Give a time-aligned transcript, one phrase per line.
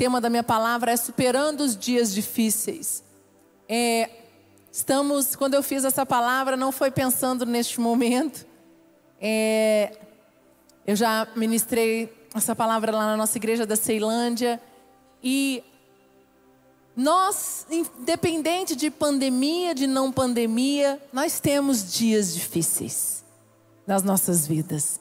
[0.00, 3.04] tema da minha palavra é superando os dias difíceis.
[3.68, 4.08] É,
[4.72, 8.46] estamos, quando eu fiz essa palavra, não foi pensando neste momento.
[9.20, 9.94] É,
[10.86, 14.58] eu já ministrei essa palavra lá na nossa igreja da Ceilândia
[15.22, 15.62] e
[16.96, 23.22] nós, independente de pandemia, de não pandemia, nós temos dias difíceis
[23.86, 24.98] nas nossas vidas.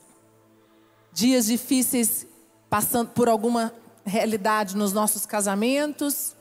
[1.13, 2.27] Dias difíceis
[2.69, 3.73] passando por alguma
[4.09, 6.35] realidade nos nossos casamentos,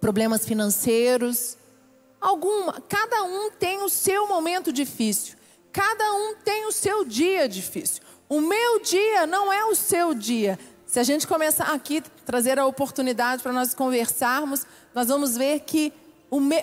[0.00, 1.56] problemas financeiros,
[2.20, 5.36] alguma, cada um tem o seu momento difícil.
[5.72, 8.02] Cada um tem o seu dia difícil.
[8.28, 10.58] O meu dia não é o seu dia.
[10.86, 14.64] Se a gente começar aqui trazer a oportunidade para nós conversarmos,
[14.94, 15.92] nós vamos ver que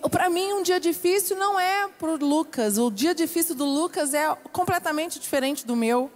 [0.09, 2.77] para mim um dia difícil não é para o Lucas.
[2.77, 6.09] O dia difícil do Lucas é completamente diferente do meu.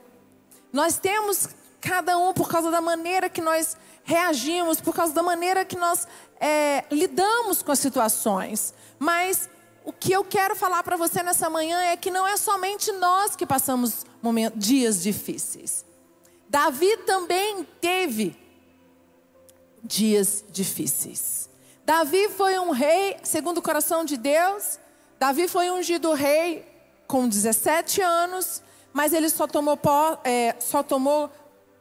[0.72, 1.50] Nós temos
[1.82, 6.08] cada um por causa da maneira que nós reagimos, por causa da maneira que nós
[6.40, 8.74] é, lidamos com as situações.
[9.00, 9.50] Mas
[9.84, 13.36] o que eu quero falar para você nessa manhã é que não é somente nós
[13.36, 15.84] que passamos momentos, dias difíceis.
[16.48, 18.38] Davi também teve
[19.84, 21.50] dias difíceis.
[21.84, 24.80] Davi foi um rei segundo o coração de Deus.
[25.20, 26.64] Davi foi ungido rei
[27.08, 28.62] com 17 anos,
[28.94, 29.80] mas ele só tomou,
[30.24, 31.30] é, só tomou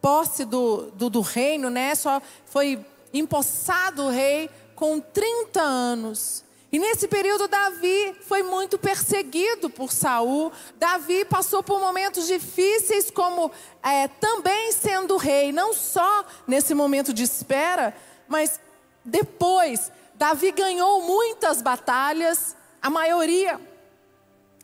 [0.05, 1.95] posse do, do, do reino, né?
[1.95, 2.79] Só foi
[3.11, 6.45] empossado rei com 30 anos.
[6.71, 10.53] E nesse período Davi foi muito perseguido por Saul.
[10.77, 13.51] Davi passou por momentos difíceis, como
[13.83, 17.97] é, também sendo rei, não só nesse momento de espera,
[18.29, 18.61] mas
[19.03, 19.91] depois.
[20.17, 23.59] Davi ganhou muitas batalhas, a maioria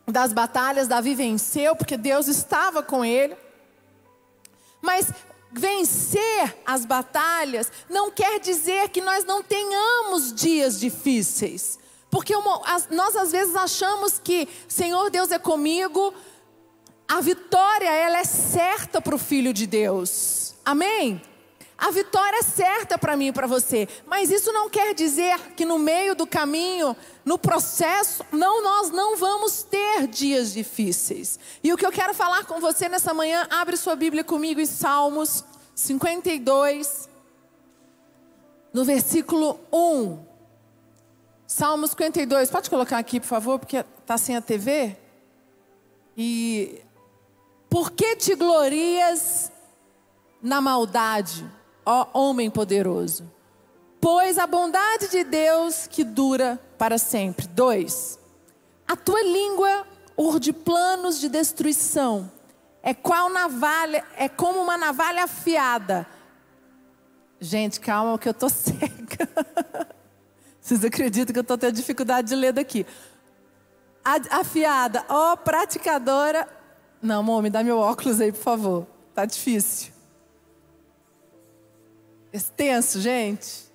[0.07, 3.35] das batalhas Davi venceu, porque Deus estava com ele.
[4.81, 5.11] Mas
[5.51, 11.79] vencer as batalhas não quer dizer que nós não tenhamos dias difíceis.
[12.09, 12.33] Porque
[12.89, 16.13] nós às vezes achamos que Senhor Deus é comigo,
[17.07, 20.55] a vitória ela é certa para o Filho de Deus.
[20.65, 21.21] Amém?
[21.81, 25.65] A vitória é certa para mim e para você, mas isso não quer dizer que
[25.65, 31.39] no meio do caminho, no processo, não nós não vamos ter dias difíceis.
[31.63, 34.65] E o que eu quero falar com você nessa manhã, abre sua Bíblia comigo em
[34.67, 35.43] Salmos
[35.73, 37.09] 52,
[38.71, 40.23] no versículo 1.
[41.47, 44.95] Salmo 52, pode colocar aqui, por favor, porque está sem a TV.
[46.15, 46.79] E
[47.67, 49.51] por que te glorias
[50.43, 51.49] na maldade,
[51.85, 53.31] ó homem poderoso?
[53.99, 57.47] Pois a bondade de Deus que dura para sempre.
[57.47, 58.19] Dois,
[58.87, 59.85] a tua língua
[60.17, 62.31] urde planos de destruição.
[62.83, 66.07] É qual navalha, é como uma navalha afiada.
[67.39, 69.29] Gente, calma que eu tô seca.
[70.59, 72.85] Vocês acreditam que eu estou tendo dificuldade de ler daqui?
[74.31, 76.47] Afiada, ó, praticadora.
[77.01, 78.87] Não, amor, me dá meu óculos aí, por favor.
[79.13, 79.91] Tá difícil.
[82.33, 83.71] Extenso, gente.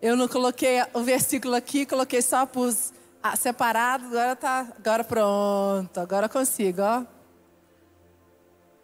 [0.00, 2.92] Eu não coloquei o versículo aqui, coloquei só pus
[3.36, 7.04] separado, agora tá, agora pronto, agora consigo, ó.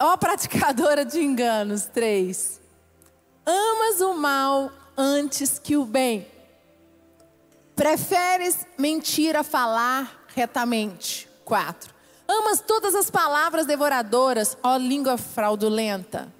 [0.02, 2.58] Ó praticadora de enganos, três.
[3.44, 6.26] Amas o mal antes que o bem.
[7.76, 11.28] Preferes mentir a falar retamente.
[11.44, 11.94] 4.
[12.26, 16.32] Amas todas as palavras devoradoras, ó língua fraudulenta.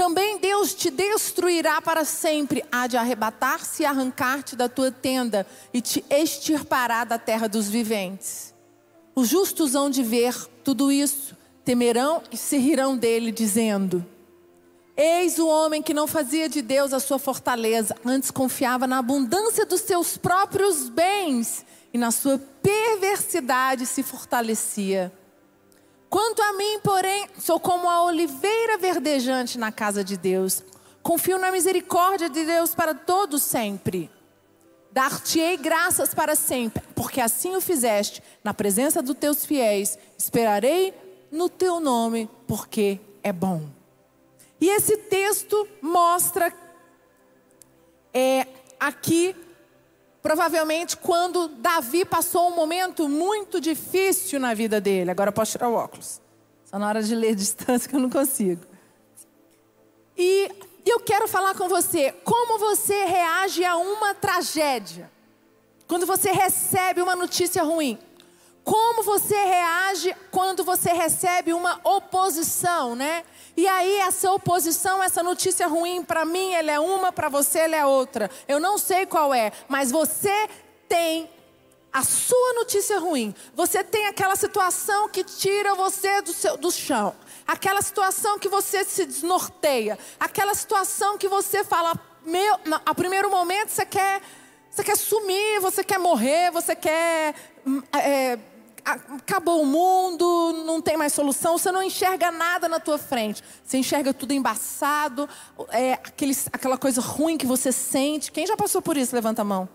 [0.00, 5.82] Também Deus te destruirá para sempre, há de arrebatar-se e arrancar-te da tua tenda e
[5.82, 8.54] te extirpará da terra dos viventes.
[9.14, 10.34] Os justos hão de ver
[10.64, 14.02] tudo isso, temerão e se rirão dele, dizendo:
[14.96, 19.66] Eis o homem que não fazia de Deus a sua fortaleza, antes confiava na abundância
[19.66, 21.62] dos seus próprios bens
[21.92, 25.12] e na sua perversidade se fortalecia.
[26.10, 30.64] Quanto a mim, porém, sou como a oliveira verdejante na casa de Deus.
[31.04, 34.10] Confio na misericórdia de Deus para todos sempre.
[34.90, 39.96] Dar-te-ei graças para sempre, porque assim o fizeste na presença dos teus fiéis.
[40.18, 40.92] Esperarei
[41.30, 43.62] no teu nome, porque é bom.
[44.60, 46.52] E esse texto mostra
[48.12, 48.48] é,
[48.80, 49.36] aqui,
[50.22, 55.10] provavelmente, quando Davi passou um momento muito difícil na vida dele.
[55.10, 56.20] Agora eu posso tirar o óculos.
[56.64, 58.62] Só na hora de ler distância que eu não consigo.
[60.16, 60.50] E
[60.84, 65.10] eu quero falar com você como você reage a uma tragédia.
[65.86, 67.98] Quando você recebe uma notícia ruim.
[68.64, 73.24] Como você reage quando você recebe uma oposição, né?
[73.56, 77.76] E aí essa oposição, essa notícia ruim para mim, ela é uma, para você ela
[77.76, 78.30] é outra.
[78.46, 80.48] Eu não sei qual é, mas você
[80.88, 81.28] tem
[81.92, 83.34] a sua notícia ruim.
[83.54, 87.14] Você tem aquela situação que tira você do, seu, do chão.
[87.46, 89.98] Aquela situação que você se desnorteia.
[90.18, 91.92] Aquela situação que você fala,
[92.24, 94.22] meu, a primeiro momento você quer,
[94.70, 97.34] você quer sumir, você quer morrer, você quer
[97.66, 98.38] hum, é,
[98.84, 103.42] acabou o mundo, não tem mais solução, você não enxerga nada na tua frente.
[103.64, 105.28] Você enxerga tudo embaçado,
[105.70, 105.98] é,
[106.52, 108.32] aquela coisa ruim que você sente.
[108.32, 109.14] Quem já passou por isso?
[109.14, 109.68] Levanta a mão.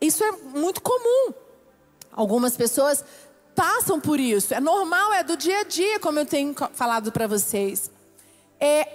[0.00, 1.32] Isso é muito comum.
[2.12, 3.04] Algumas pessoas
[3.54, 4.52] passam por isso.
[4.52, 7.90] É normal, é do dia a dia, como eu tenho falado para vocês.
[8.58, 8.88] É,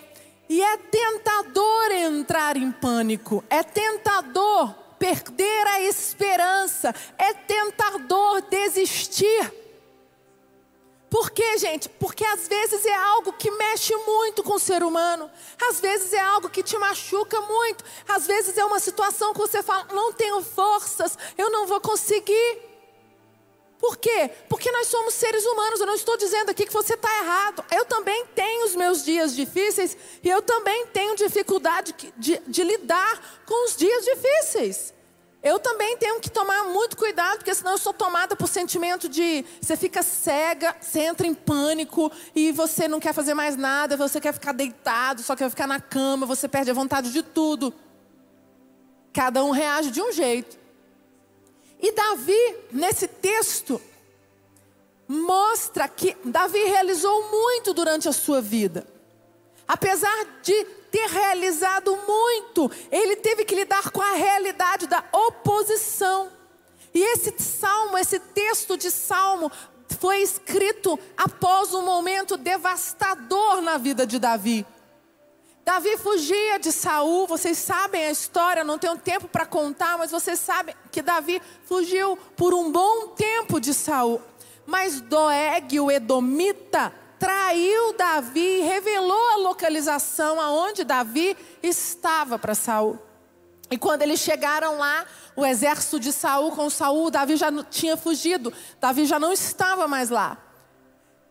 [0.50, 3.44] e é tentador entrar em pânico.
[3.50, 9.54] É tentador perder a esperança, é tentador desistir.
[11.10, 11.88] Por quê, gente?
[11.88, 15.32] Porque às vezes é algo que mexe muito com o ser humano,
[15.70, 19.64] às vezes é algo que te machuca muito, às vezes é uma situação que você
[19.64, 22.67] fala, não tenho forças, eu não vou conseguir.
[23.80, 24.32] Por quê?
[24.50, 25.80] Porque nós somos seres humanos.
[25.80, 27.64] Eu não estou dizendo aqui que você está errado.
[27.72, 33.44] Eu também tenho os meus dias difíceis e eu também tenho dificuldade de, de lidar
[33.46, 34.94] com os dias difíceis.
[35.44, 39.46] Eu também tenho que tomar muito cuidado, porque senão eu sou tomada por sentimento de.
[39.62, 44.20] Você fica cega, você entra em pânico e você não quer fazer mais nada, você
[44.20, 47.74] quer ficar deitado, só quer ficar na cama, você perde a vontade de tudo.
[49.14, 50.58] Cada um reage de um jeito.
[51.80, 53.82] E Davi, nesse texto,
[55.08, 58.86] mostra que Davi realizou muito durante a sua vida.
[59.68, 66.32] Apesar de ter realizado muito, ele teve que lidar com a realidade da oposição.
[66.94, 69.52] E esse salmo, esse texto de salmo,
[70.00, 74.66] foi escrito após um momento devastador na vida de Davi.
[75.68, 80.40] Davi fugia de Saul, vocês sabem a história, não tenho tempo para contar, mas vocês
[80.40, 84.22] sabem que Davi fugiu por um bom tempo de Saul.
[84.66, 92.98] Mas Doeg, o Edomita, traiu Davi e revelou a localização aonde Davi estava para Saul.
[93.70, 95.06] E quando eles chegaram lá,
[95.36, 100.10] o exército de Saul com Saul, Davi já tinha fugido, Davi já não estava mais
[100.10, 100.47] lá.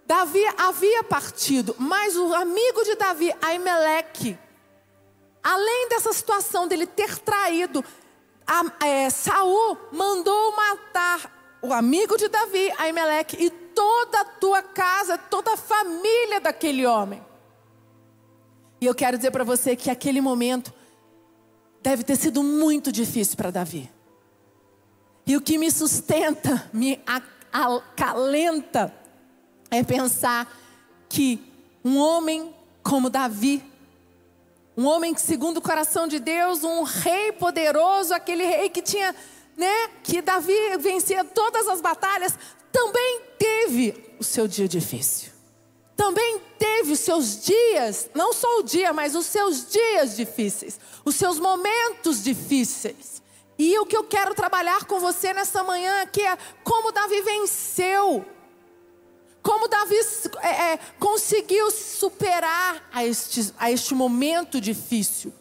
[0.06, 4.38] Davi havia partido, mas o amigo de Davi, Aimeleque,
[5.42, 7.84] além dessa situação dele ter traído,
[8.46, 15.18] a, é, Saul mandou matar o amigo de Davi, Aimeleque, e toda a tua casa,
[15.18, 17.24] toda a família daquele homem.
[18.80, 20.72] E eu quero dizer para você que aquele momento
[21.82, 23.90] deve ter sido muito difícil para Davi.
[25.26, 27.02] E o que me sustenta, me
[27.52, 28.94] acalenta,
[29.70, 30.52] é pensar
[31.08, 31.40] que
[31.84, 33.62] um homem como Davi,
[34.76, 39.14] um homem segundo o coração de Deus, um rei poderoso, aquele rei que tinha,
[39.56, 42.38] né, que Davi vencia todas as batalhas,
[42.70, 45.32] também teve o seu dia difícil.
[45.96, 51.14] Também teve os seus dias, não só o dia, mas os seus dias difíceis, os
[51.16, 53.22] seus momentos difíceis.
[53.58, 58.24] E o que eu quero trabalhar com você nessa manhã aqui é como Davi venceu
[59.46, 59.94] como Davi
[60.42, 65.32] é, é, conseguiu superar a este, a este momento difícil.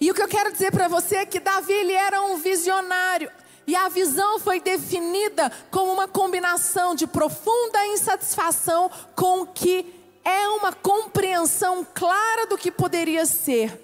[0.00, 3.30] E o que eu quero dizer para você é que Davi ele era um visionário.
[3.68, 9.86] E a visão foi definida como uma combinação de profunda insatisfação com o que
[10.24, 13.80] é uma compreensão clara do que poderia ser.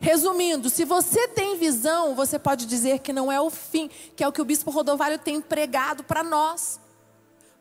[0.00, 4.26] Resumindo, se você tem visão, você pode dizer que não é o fim, que é
[4.26, 6.79] o que o bispo Rodovalho tem pregado para nós.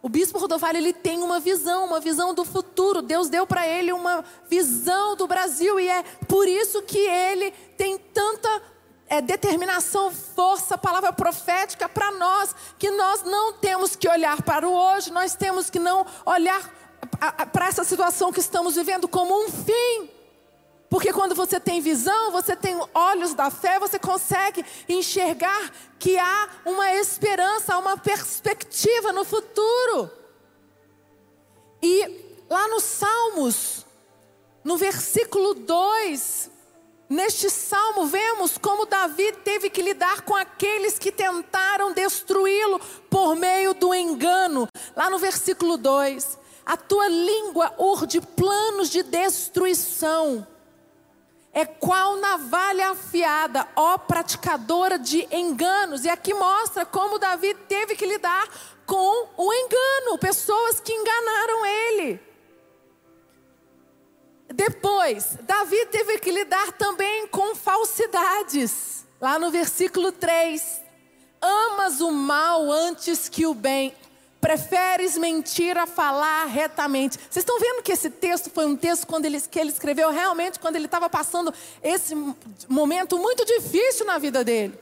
[0.02, 3.02] O bispo Rodovalho ele tem uma visão, uma visão do futuro.
[3.02, 7.98] Deus deu para ele uma visão do Brasil e é por isso que ele tem
[7.98, 8.62] tanta
[9.10, 14.72] é, determinação, força, palavra profética para nós, que nós não temos que olhar para o
[14.72, 16.62] hoje, nós temos que não olhar
[17.52, 20.19] para essa situação que estamos vivendo como um fim.
[20.90, 26.50] Porque quando você tem visão, você tem olhos da fé, você consegue enxergar que há
[26.66, 30.10] uma esperança, uma perspectiva no futuro.
[31.82, 33.86] E lá nos Salmos,
[34.64, 36.50] no versículo 2,
[37.08, 42.80] neste salmo, vemos como Davi teve que lidar com aqueles que tentaram destruí-lo
[43.12, 44.68] por meio do engano.
[44.96, 50.48] Lá no versículo 2, a tua língua urde planos de destruição
[51.54, 56.06] é qual navalha afiada, ó praticadora de enganos.
[56.06, 58.48] E aqui mostra como Davi teve que lidar
[58.86, 62.20] com o engano, pessoas que enganaram ele.
[64.54, 69.06] Depois, Davi teve que lidar também com falsidades.
[69.22, 70.82] Lá no versículo 3:
[71.42, 73.94] Amas o mal antes que o bem,
[74.40, 77.18] preferes mentir a falar retamente.
[77.18, 80.60] Vocês estão vendo que esse texto foi um texto quando ele, que ele escreveu realmente
[80.60, 81.54] quando ele estava passando
[81.84, 82.16] esse
[82.68, 84.80] momento muito difícil na vida dele.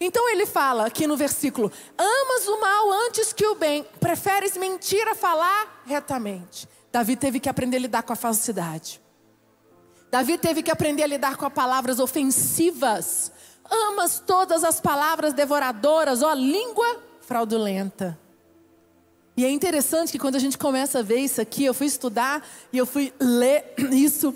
[0.00, 5.06] Então ele fala aqui no versículo: Amas o mal antes que o bem, preferes mentir
[5.08, 6.68] a falar retamente.
[6.92, 9.00] Davi teve que aprender a lidar com a falsidade.
[10.10, 13.32] Davi teve que aprender a lidar com as palavras ofensivas.
[13.70, 18.18] Amas todas as palavras devoradoras, ó língua fraudulenta.
[19.38, 22.44] E é interessante que quando a gente começa a ver isso aqui, eu fui estudar
[22.72, 24.34] e eu fui ler isso.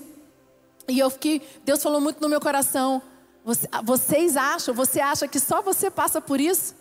[0.86, 3.02] E eu fiquei, Deus falou muito no meu coração.
[3.44, 6.76] Você, vocês acham, você acha que só você passa por isso?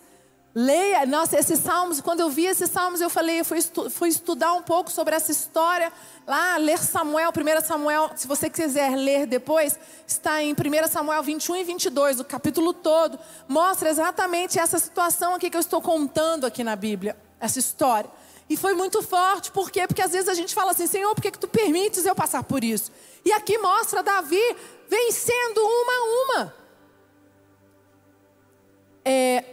[0.53, 4.09] Leia, nossa, esses salmos, quando eu vi esses salmos, eu falei, eu fui, estu, fui
[4.09, 5.91] estudar um pouco sobre essa história,
[6.27, 10.55] lá, ler Samuel, 1 Samuel, se você quiser ler depois, está em 1
[10.89, 15.81] Samuel 21 e 22, o capítulo todo, mostra exatamente essa situação aqui que eu estou
[15.81, 18.09] contando aqui na Bíblia, essa história.
[18.49, 19.87] E foi muito forte, por quê?
[19.87, 22.43] Porque às vezes a gente fala assim, Senhor, por que, que tu permites eu passar
[22.43, 22.91] por isso?
[23.25, 24.41] E aqui mostra Davi
[24.87, 26.55] vencendo uma a uma.
[29.03, 29.43] É,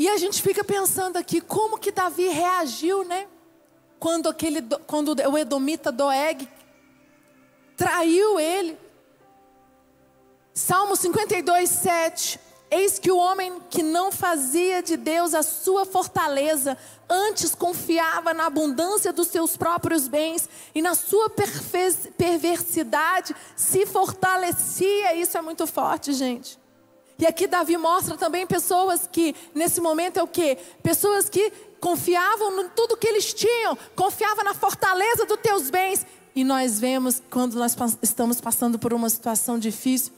[0.00, 3.28] e a gente fica pensando aqui como que Davi reagiu, né?
[3.98, 6.48] Quando, aquele, quando o Edomita Doeg
[7.76, 8.78] traiu ele.
[10.54, 12.40] Salmo 52, 7.
[12.70, 18.46] Eis que o homem que não fazia de Deus a sua fortaleza, antes confiava na
[18.46, 21.28] abundância dos seus próprios bens e na sua
[22.16, 25.14] perversidade se fortalecia.
[25.14, 26.56] Isso é muito forte, gente.
[27.18, 30.56] E aqui Davi mostra também pessoas que, nesse momento é o quê?
[30.82, 36.06] Pessoas que confiavam em tudo que eles tinham, confiavam na fortaleza dos teus bens.
[36.36, 40.12] E nós vemos, quando nós estamos passando por uma situação difícil,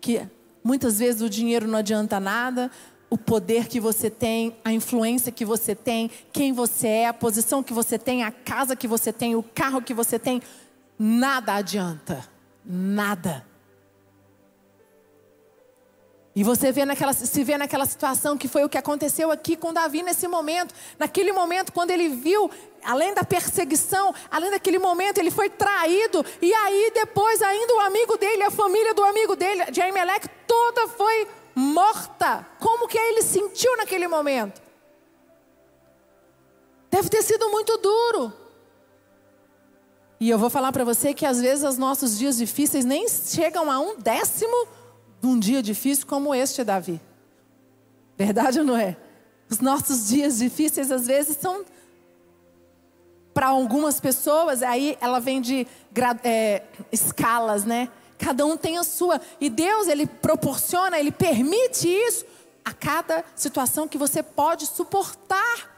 [0.00, 0.28] que
[0.64, 2.70] muitas vezes o dinheiro não adianta nada,
[3.10, 7.62] o poder que você tem, a influência que você tem, quem você é, a posição
[7.62, 10.42] que você tem, a casa que você tem, o carro que você tem,
[10.98, 12.28] nada adianta.
[12.64, 13.44] Nada.
[16.36, 19.72] E você vê naquela, se vê naquela situação que foi o que aconteceu aqui com
[19.72, 20.74] Davi nesse momento.
[20.98, 22.50] Naquele momento, quando ele viu,
[22.84, 26.24] além da perseguição, além daquele momento, ele foi traído.
[26.40, 30.88] E aí, depois, ainda o amigo dele, a família do amigo dele, de Ahimelech, toda
[30.88, 32.46] foi morta.
[32.58, 34.62] Como que ele sentiu naquele momento?
[36.90, 38.32] Deve ter sido muito duro.
[40.20, 43.70] E eu vou falar para você que às vezes os nossos dias difíceis nem chegam
[43.70, 44.68] a um décimo
[45.20, 47.00] num dia difícil como este, Davi.
[48.16, 48.96] Verdade ou não é?
[49.50, 51.64] Os nossos dias difíceis às vezes são
[53.34, 55.66] para algumas pessoas, aí ela vem de
[56.22, 56.62] é,
[56.92, 57.90] escalas, né?
[58.16, 59.20] Cada um tem a sua.
[59.40, 62.24] E Deus, Ele proporciona, Ele permite isso
[62.64, 65.74] a cada situação que você pode suportar.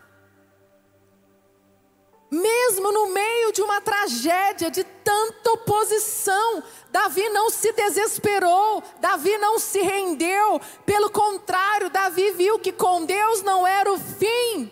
[2.31, 9.59] Mesmo no meio de uma tragédia, de tanta oposição, Davi não se desesperou, Davi não
[9.59, 14.71] se rendeu, pelo contrário, Davi viu que com Deus não era o fim.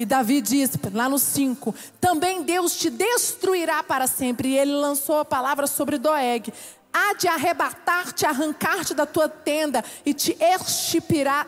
[0.00, 4.48] E Davi diz lá no 5: também Deus te destruirá para sempre.
[4.48, 6.50] E ele lançou a palavra sobre Doeg:
[6.90, 11.46] há de arrebatar-te, arrancar-te da tua tenda e te extirpirá,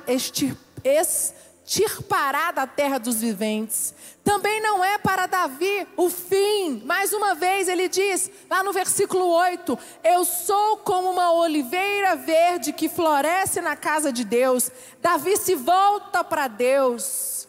[0.85, 3.95] extirpará da terra dos viventes.
[4.23, 6.83] Também não é para Davi o fim.
[6.85, 12.75] Mais uma vez ele diz, lá no versículo 8: Eu sou como uma oliveira verde
[12.75, 14.71] que floresce na casa de Deus.
[15.01, 17.42] Davi se volta para Deus.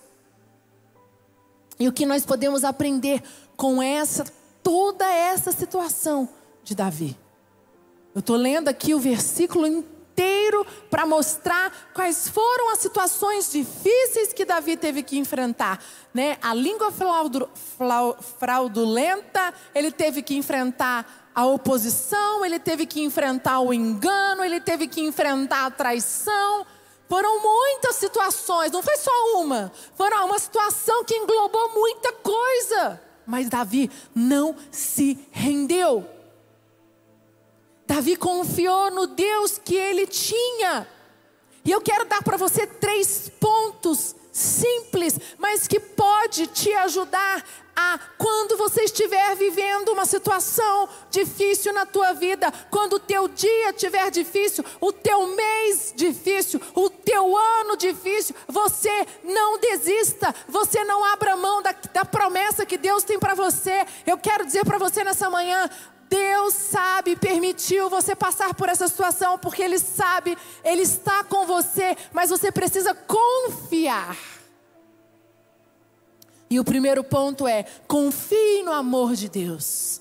[1.84, 3.22] E o que nós podemos aprender
[3.58, 4.24] com essa
[4.64, 6.30] toda essa situação
[6.64, 7.20] de Davi?
[8.16, 14.46] Eu estou lendo aqui o versículo inteiro para mostrar quais foram as situações difíceis que
[14.46, 15.84] Davi teve que enfrentar.
[16.14, 16.38] Né?
[16.42, 16.90] A língua
[18.40, 24.88] fraudulenta, ele teve que enfrentar a oposição, ele teve que enfrentar o engano, ele teve
[24.88, 26.66] que enfrentar a traição.
[27.14, 29.72] Foram muitas situações, não foi só uma.
[29.96, 33.00] Foram uma situação que englobou muita coisa.
[33.24, 36.10] Mas Davi não se rendeu.
[37.86, 40.88] Davi confiou no Deus que ele tinha.
[41.64, 48.00] E eu quero dar para você três pontos simples, mas que pode te ajudar a
[48.18, 54.10] quando você estiver vivendo uma situação difícil na tua vida, quando o teu dia estiver
[54.12, 61.36] difícil, o teu mês difícil, o teu ano difícil, você não desista, você não abra
[61.36, 63.86] mão da, da promessa que Deus tem para você.
[64.06, 65.70] Eu quero dizer para você nessa manhã,
[66.10, 71.98] Deus sabe, permitiu você passar por essa situação, porque Ele sabe, Ele está com você,
[72.12, 74.16] mas você precisa confiar.
[76.54, 80.00] E o primeiro ponto é: confie no amor de Deus.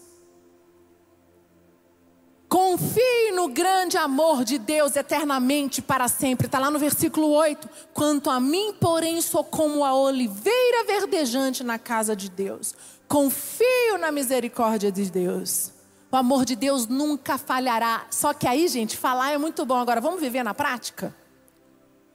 [2.47, 6.45] Confie no grande amor de Deus eternamente para sempre.
[6.45, 7.67] Está lá no versículo 8.
[7.95, 12.75] Quanto a mim, porém, sou como a oliveira verdejante na casa de Deus.
[13.09, 15.73] Confio na misericórdia de Deus.
[16.11, 18.07] O amor de Deus nunca falhará.
[18.11, 19.79] Só que aí, gente, falar é muito bom.
[19.79, 21.17] Agora, vamos viver na prática?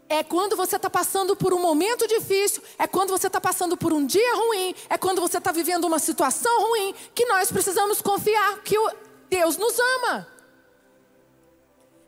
[0.10, 3.92] É quando você está passando por um momento difícil, é quando você está passando por
[3.92, 8.60] um dia ruim, é quando você está vivendo uma situação ruim, que nós precisamos confiar
[8.64, 8.76] que
[9.30, 10.28] Deus nos ama.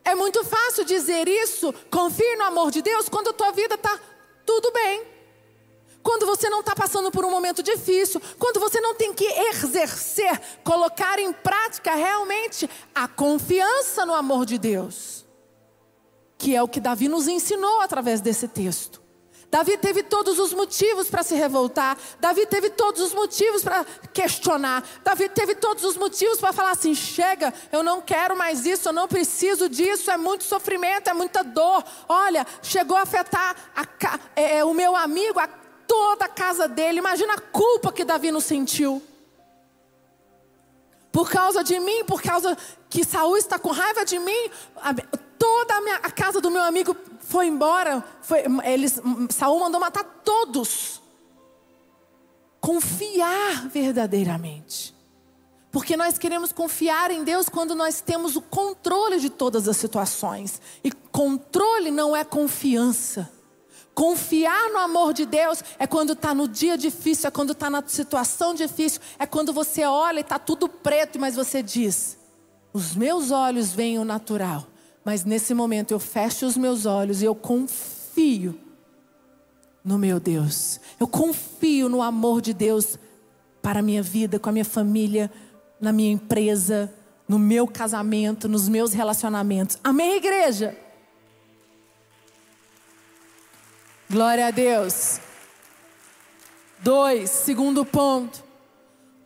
[0.06, 4.00] É muito fácil dizer isso, confie no amor de Deus, quando a tua vida está
[4.46, 5.20] tudo bem
[6.02, 10.42] quando você não está passando por um momento difícil, quando você não tem que exercer,
[10.64, 15.19] colocar em prática realmente a confiança no amor de Deus,
[16.40, 19.02] que é o que Davi nos ensinou através desse texto.
[19.52, 21.98] Davi teve todos os motivos para se revoltar.
[22.20, 24.84] Davi teve todos os motivos para questionar.
[25.04, 28.94] Davi teve todos os motivos para falar assim: chega, eu não quero mais isso, eu
[28.94, 31.84] não preciso disso, é muito sofrimento, é muita dor.
[32.08, 33.86] Olha, chegou a afetar a,
[34.36, 35.48] é, é, o meu amigo, a
[35.88, 37.00] toda a casa dele.
[37.00, 39.02] Imagina a culpa que Davi não sentiu.
[41.12, 42.56] Por causa de mim, por causa
[42.88, 44.52] que Saul está com raiva de mim,
[45.40, 48.04] toda a, minha, a casa do meu amigo foi embora.
[48.22, 51.02] Foi, eles, Saul mandou matar todos.
[52.60, 54.94] Confiar verdadeiramente.
[55.72, 60.60] Porque nós queremos confiar em Deus quando nós temos o controle de todas as situações.
[60.84, 63.32] E controle não é confiança.
[63.94, 67.84] Confiar no amor de Deus é quando está no dia difícil, é quando está na
[67.86, 72.18] situação difícil, é quando você olha e está tudo preto, mas você diz:
[72.72, 74.66] Os meus olhos veem o natural,
[75.04, 78.60] mas nesse momento eu fecho os meus olhos e eu confio
[79.84, 80.80] no meu Deus.
[81.00, 82.98] Eu confio no amor de Deus
[83.62, 85.32] para a minha vida, com a minha família,
[85.80, 86.94] na minha empresa,
[87.28, 89.78] no meu casamento, nos meus relacionamentos.
[89.84, 90.78] Amém, igreja?
[94.10, 95.20] Glória a Deus.
[96.80, 98.44] Dois, segundo ponto.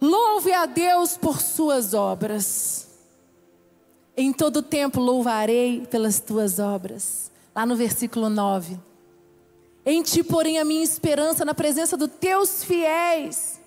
[0.01, 2.89] Louve a Deus por suas obras.
[4.15, 7.31] Em todo tempo louvarei pelas tuas obras.
[7.55, 8.79] Lá no versículo 9.
[9.85, 13.59] Em ti, porém, a minha esperança na presença dos teus fiéis.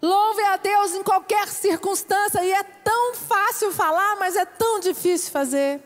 [0.00, 2.44] Louve a Deus em qualquer circunstância.
[2.44, 5.80] E é tão fácil falar, mas é tão difícil fazer.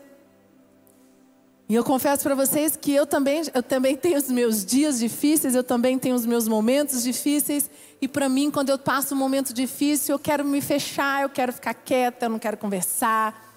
[1.69, 5.53] E eu confesso para vocês que eu também, eu também tenho os meus dias difíceis,
[5.53, 7.69] eu também tenho os meus momentos difíceis.
[8.01, 11.53] E para mim, quando eu passo um momento difícil, eu quero me fechar, eu quero
[11.53, 13.48] ficar quieta, eu não quero conversar.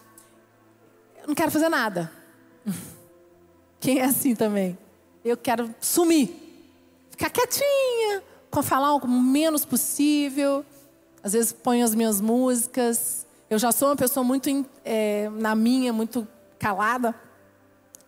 [1.23, 2.11] Eu não quero fazer nada.
[3.81, 4.77] Quem é assim também?
[5.25, 6.37] Eu quero sumir.
[7.11, 8.23] Ficar quietinha,
[8.63, 10.67] falar o menos possível.
[11.23, 13.25] Às vezes ponho as minhas músicas.
[13.49, 14.49] Eu já sou uma pessoa muito
[14.85, 16.27] é, na minha, muito
[16.59, 17.15] calada.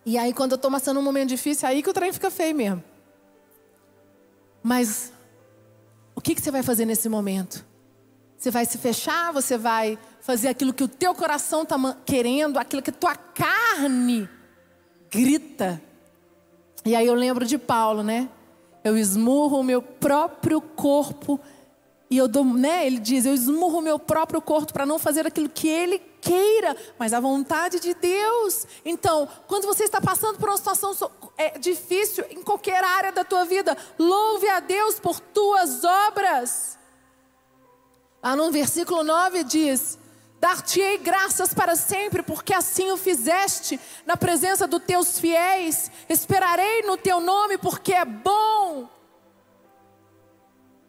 [0.05, 2.29] E aí, quando eu estou passando um momento difícil, é aí que o trem fica
[2.29, 2.83] feio mesmo.
[4.61, 5.13] Mas,
[6.13, 7.65] o que, que você vai fazer nesse momento?
[8.37, 9.31] Você vai se fechar?
[9.33, 14.29] Você vai fazer aquilo que o teu coração está querendo, aquilo que a tua carne
[15.09, 15.81] grita?
[16.83, 18.29] E aí eu lembro de Paulo, né?
[18.83, 21.39] Eu esmurro o meu próprio corpo
[22.09, 22.85] e eu dou, né?
[22.85, 26.75] Ele diz: eu esmurro o meu próprio corpo para não fazer aquilo que ele queira,
[26.97, 28.67] mas a vontade de Deus.
[28.83, 30.93] Então, quando você está passando por uma situação
[31.37, 36.74] é, difícil em qualquer área da tua vida, louve a Deus por tuas obras.
[38.25, 39.99] Lá no versículo 9 diz:
[40.39, 45.91] Dar-te-ei graças para sempre, porque assim o fizeste na presença dos teus fiéis.
[46.09, 48.89] Esperarei no teu nome, porque é bom.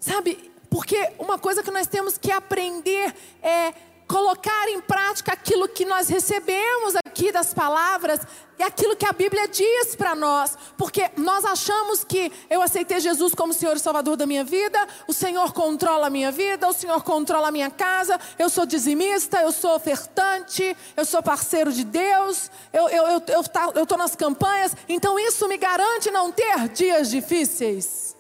[0.01, 3.75] Sabe, porque uma coisa que nós temos que aprender é
[4.07, 8.21] colocar em prática aquilo que nós recebemos aqui das palavras
[8.59, 13.35] e aquilo que a Bíblia diz para nós, porque nós achamos que eu aceitei Jesus
[13.35, 17.03] como Senhor e Salvador da minha vida, o Senhor controla a minha vida, o Senhor
[17.03, 22.51] controla a minha casa, eu sou dizimista, eu sou ofertante, eu sou parceiro de Deus,
[22.73, 27.11] eu estou eu, eu, eu, eu nas campanhas, então isso me garante não ter dias
[27.11, 28.17] difíceis.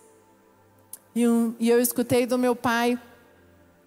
[1.15, 2.99] E, um, e eu escutei do meu pai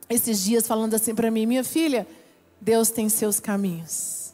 [0.10, 2.08] esses dias falando assim para mim: minha filha,
[2.60, 4.34] Deus tem seus caminhos.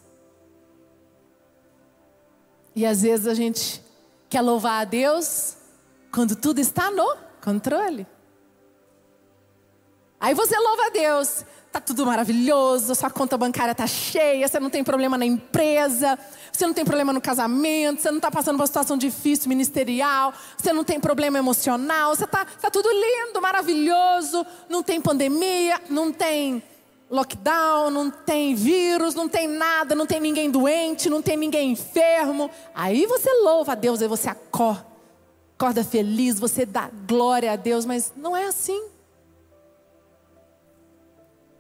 [2.76, 3.82] E às vezes a gente
[4.30, 5.56] quer louvar a Deus
[6.12, 8.08] quando tudo está no controle.
[10.26, 14.72] Aí você louva a Deus, tá tudo maravilhoso, sua conta bancária tá cheia, você não
[14.72, 16.18] tem problema na empresa,
[16.52, 20.34] você não tem problema no casamento, você não está passando por uma situação difícil ministerial,
[20.58, 26.12] você não tem problema emocional, você tá, tá tudo lindo, maravilhoso, não tem pandemia, não
[26.12, 26.64] tem
[27.08, 32.50] lockdown, não tem vírus, não tem nada, não tem ninguém doente, não tem ninguém enfermo.
[32.74, 34.88] Aí você louva a Deus, aí você acorda,
[35.56, 38.95] acorda feliz, você dá glória a Deus, mas não é assim.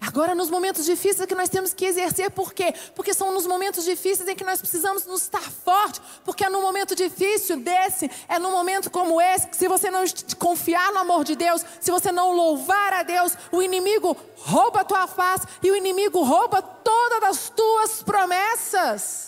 [0.07, 2.73] Agora, nos momentos difíceis é que nós temos que exercer, por quê?
[2.93, 6.61] Porque são nos momentos difíceis em que nós precisamos nos estar forte, porque é num
[6.61, 10.03] momento difícil desse, é num momento como esse, que se você não
[10.37, 14.85] confiar no amor de Deus, se você não louvar a Deus, o inimigo rouba a
[14.85, 19.24] tua face e o inimigo rouba todas as tuas promessas.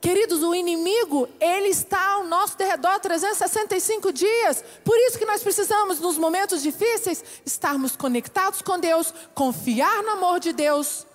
[0.00, 4.64] Queridos, o inimigo, ele está ao nosso derredor 365 dias.
[4.82, 10.40] Por isso que nós precisamos, nos momentos difíceis, estarmos conectados com Deus, confiar no amor
[10.40, 11.06] de Deus.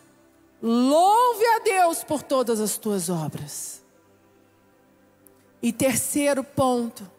[0.61, 3.81] Louve a Deus por todas as tuas obras.
[5.63, 7.09] E terceiro ponto,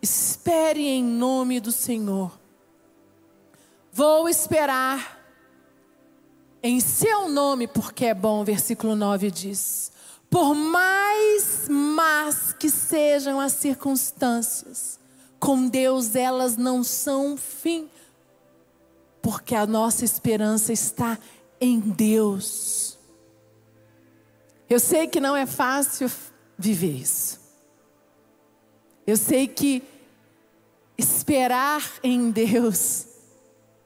[0.00, 2.38] espere em nome do Senhor.
[3.92, 5.20] Vou esperar
[6.62, 9.90] em seu nome, porque é bom, versículo 9 diz.
[10.30, 15.00] Por mais más que sejam as circunstâncias,
[15.40, 17.90] com Deus elas não são fim,
[19.20, 21.18] porque a nossa esperança está
[21.60, 22.96] em Deus.
[24.68, 26.08] Eu sei que não é fácil
[26.56, 27.40] viver isso.
[29.04, 29.82] Eu sei que
[30.96, 33.06] esperar em Deus,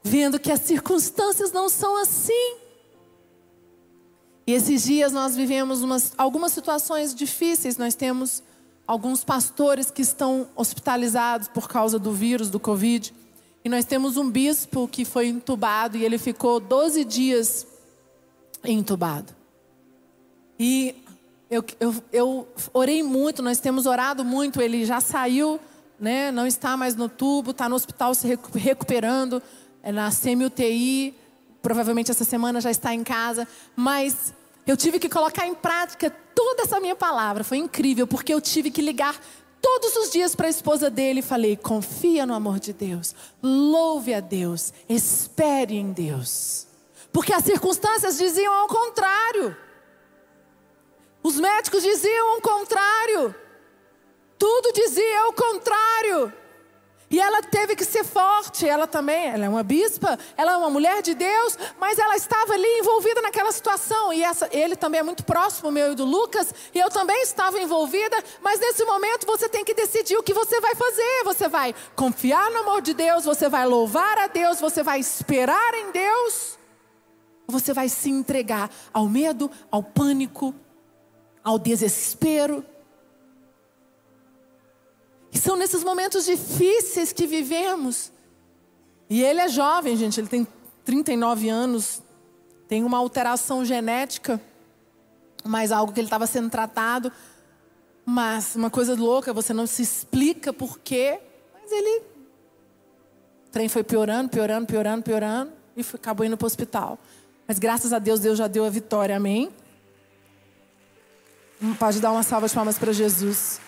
[0.02, 2.59] vendo que as circunstâncias não são assim,
[4.46, 7.78] e esses dias nós vivemos umas, algumas situações difíceis.
[7.78, 8.42] Nós temos
[8.87, 13.14] alguns pastores que estão hospitalizados por causa do vírus, do Covid.
[13.64, 17.66] E nós temos um bispo que foi entubado e ele ficou 12 dias
[18.62, 19.35] entubado.
[20.59, 20.94] E
[21.50, 24.61] eu, eu, eu orei muito, nós temos orado muito.
[24.61, 25.59] Ele já saiu,
[25.98, 29.42] né, não está mais no tubo, está no hospital se recuperando,
[29.83, 31.14] é na semi-UTI
[31.64, 34.35] provavelmente essa semana já está em casa, mas
[34.66, 37.42] eu tive que colocar em prática toda essa minha palavra.
[37.42, 39.18] Foi incrível, porque eu tive que ligar
[39.62, 44.12] todos os dias para a esposa dele e falei: confia no amor de Deus, louve
[44.12, 46.66] a Deus, espere em Deus.
[47.11, 49.57] Porque as circunstâncias diziam ao contrário.
[51.22, 53.35] Os médicos diziam ao contrário.
[54.38, 56.43] Tudo dizia ao contrário.
[57.14, 60.68] E ela teve que ser forte, ela também, ela é uma bispa, ela é uma
[60.68, 64.12] mulher de Deus, mas ela estava ali envolvida naquela situação.
[64.12, 67.57] E essa, ele também é muito próximo, meu e do Lucas, e eu também estava
[67.61, 71.22] envolvida, mas nesse momento você tem que decidir o que você vai fazer.
[71.22, 75.72] Você vai confiar no amor de Deus, você vai louvar a Deus, você vai esperar
[75.72, 76.59] em Deus,
[77.46, 80.53] você vai se entregar ao medo, ao pânico,
[81.44, 82.64] ao desespero.
[85.35, 88.12] E são nesses momentos difíceis que vivemos.
[89.11, 90.47] E ele é jovem, gente, ele tem
[90.85, 92.01] 39 anos,
[92.68, 94.40] tem uma alteração genética,
[95.44, 97.12] mas algo que ele estava sendo tratado.
[98.07, 101.18] Mas uma coisa louca, você não se explica por quê,
[101.53, 102.03] mas ele.
[103.47, 106.99] O trem foi piorando, piorando, piorando, piorando, e foi, acabou indo para o hospital.
[107.47, 109.51] Mas graças a Deus, Deus já deu a vitória, amém?
[111.79, 113.61] Pode dar uma salva de palmas para Jesus.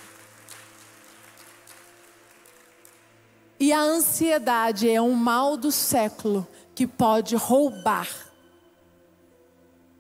[3.59, 8.07] E a ansiedade é um mal do século que pode roubar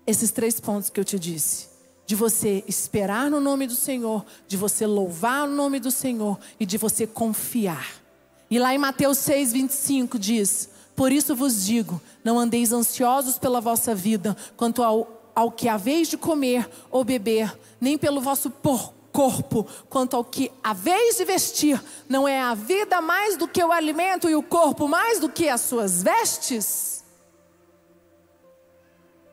[0.06, 1.68] esses três pontos que eu te disse.
[2.04, 6.66] De você esperar no nome do Senhor, de você louvar o nome do Senhor e
[6.66, 8.00] de você confiar.
[8.48, 13.60] E lá em Mateus 6, 25 diz: Por isso vos digo, não andeis ansiosos pela
[13.60, 18.95] vossa vida, quanto ao, ao que haveis de comer ou beber, nem pelo vosso porco
[19.16, 23.64] corpo, quanto ao que a vez de vestir, não é a vida mais do que
[23.64, 27.02] o alimento e o corpo mais do que as suas vestes?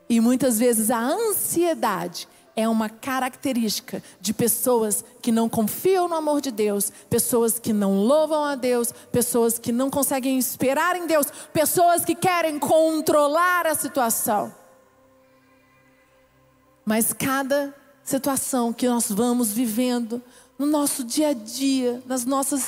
[0.07, 6.39] E muitas vezes a ansiedade é uma característica de pessoas que não confiam no amor
[6.39, 11.27] de Deus, pessoas que não louvam a Deus, pessoas que não conseguem esperar em Deus,
[11.51, 14.55] pessoas que querem controlar a situação.
[16.85, 20.21] Mas cada situação que nós vamos vivendo
[20.57, 22.61] no nosso dia a dia, nas nossas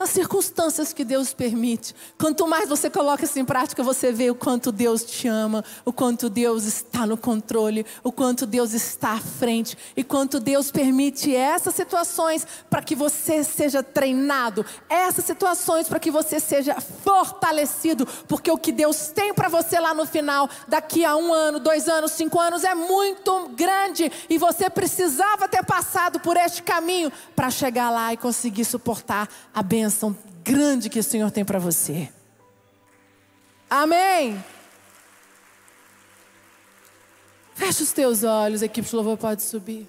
[0.00, 1.94] nas circunstâncias que Deus permite.
[2.18, 5.92] Quanto mais você coloca isso em prática, você vê o quanto Deus te ama, o
[5.92, 11.36] quanto Deus está no controle, o quanto Deus está à frente e quanto Deus permite
[11.36, 18.50] essas situações para que você seja treinado, essas situações para que você seja fortalecido, porque
[18.50, 22.12] o que Deus tem para você lá no final, daqui a um ano, dois anos,
[22.12, 27.90] cinco anos, é muito grande e você precisava ter passado por este caminho para chegar
[27.90, 32.08] lá e conseguir suportar a bênção bênção grande que o Senhor tem para você.
[33.68, 34.42] Amém.
[37.54, 39.88] Fecha os teus olhos, a equipe de louvor pode subir.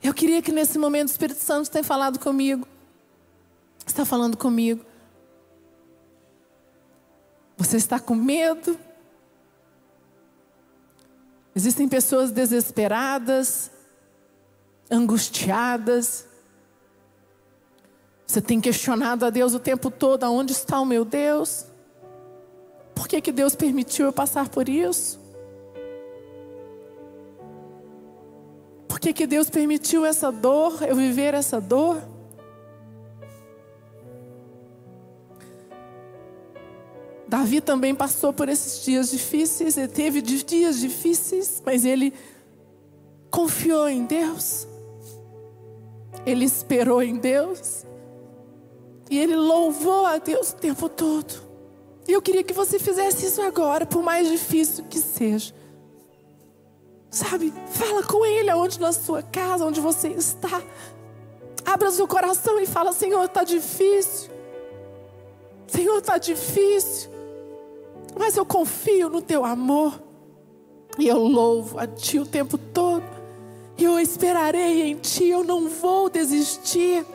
[0.00, 2.68] Eu queria que nesse momento o Espírito Santo tenha falado comigo.
[3.84, 4.84] Está falando comigo.
[7.56, 8.78] Você está com medo?
[11.54, 13.70] Existem pessoas desesperadas,
[14.90, 16.26] angustiadas,
[18.34, 21.66] você tem questionado a Deus o tempo todo: aonde está o meu Deus?
[22.94, 25.20] Por que, que Deus permitiu eu passar por isso?
[28.88, 32.02] Por que, que Deus permitiu essa dor, eu viver essa dor?
[37.28, 42.12] Davi também passou por esses dias difíceis, ele teve dias difíceis, mas ele
[43.30, 44.66] confiou em Deus,
[46.24, 47.84] ele esperou em Deus.
[49.10, 51.42] E ele louvou a Deus o tempo todo.
[52.06, 55.54] E eu queria que você fizesse isso agora, por mais difícil que seja.
[57.10, 60.60] Sabe, fala com Ele aonde na sua casa, onde você está.
[61.64, 64.30] Abra seu coração e fala: Senhor, está difícil.
[65.66, 67.10] Senhor, está difícil.
[68.18, 70.02] Mas eu confio no Teu amor.
[70.98, 73.04] E eu louvo a Ti o tempo todo.
[73.78, 77.06] E eu esperarei em Ti, eu não vou desistir.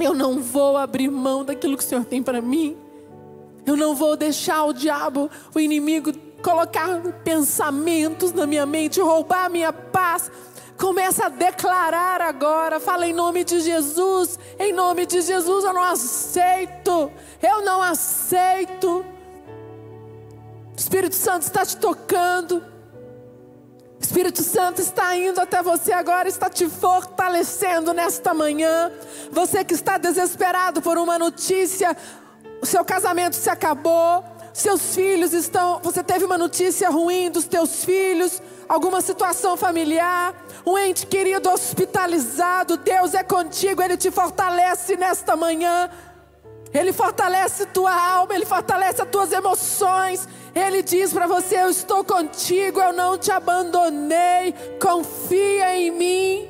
[0.00, 2.76] Eu não vou abrir mão daquilo que o Senhor tem para mim.
[3.66, 9.48] Eu não vou deixar o diabo, o inimigo, colocar pensamentos na minha mente, roubar a
[9.48, 10.30] minha paz.
[10.78, 15.82] Começa a declarar agora, fala em nome de Jesus, em nome de Jesus eu não
[15.82, 19.04] aceito, eu não aceito.
[20.74, 22.69] O Espírito Santo está te tocando.
[24.00, 28.90] Espírito Santo está indo até você agora, está te fortalecendo nesta manhã.
[29.30, 31.94] Você que está desesperado por uma notícia,
[32.62, 37.84] o seu casamento se acabou, seus filhos estão, você teve uma notícia ruim dos teus
[37.84, 40.34] filhos, alguma situação familiar,
[40.66, 45.90] um ente querido hospitalizado, Deus é contigo, ele te fortalece nesta manhã.
[46.72, 50.28] Ele fortalece tua alma, ele fortalece as tuas emoções.
[50.54, 56.48] Ele diz para você: Eu estou contigo, eu não te abandonei, confia em mim.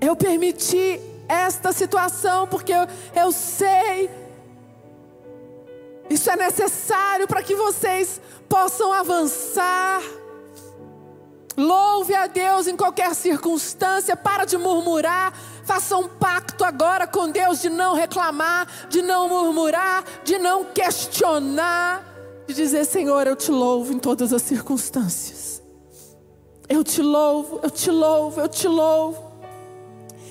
[0.00, 4.10] Eu permiti esta situação porque eu, eu sei.
[6.08, 10.02] Isso é necessário para que vocês possam avançar.
[11.56, 15.32] Louve a Deus em qualquer circunstância, para de murmurar,
[15.70, 22.04] Faça um pacto agora com Deus de não reclamar, de não murmurar, de não questionar,
[22.44, 25.62] de dizer: Senhor, eu te louvo em todas as circunstâncias.
[26.68, 29.30] Eu te louvo, eu te louvo, eu te louvo.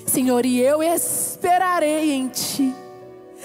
[0.06, 2.74] Senhor, e eu esperarei em Ti.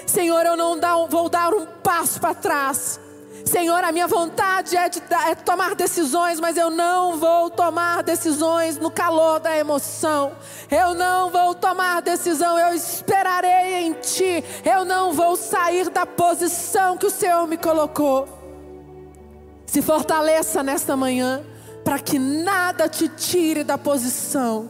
[0.06, 0.78] Senhor, eu não
[1.08, 3.00] vou dar um passo para trás.
[3.46, 8.76] Senhor, a minha vontade é de é tomar decisões, mas eu não vou tomar decisões
[8.76, 10.32] no calor da emoção.
[10.68, 14.42] Eu não vou tomar decisão, eu esperarei em Ti.
[14.64, 18.28] Eu não vou sair da posição que o Senhor me colocou.
[19.64, 21.44] Se fortaleça nesta manhã,
[21.84, 24.68] para que nada te tire da posição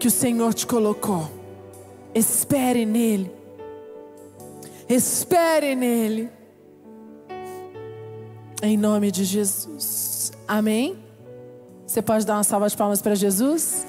[0.00, 1.30] que o Senhor te colocou.
[2.14, 3.30] Espere nele.
[4.88, 6.41] Espere nele.
[8.64, 10.30] Em nome de Jesus.
[10.46, 10.96] Amém?
[11.84, 13.84] Você pode dar uma salva de palmas para Jesus?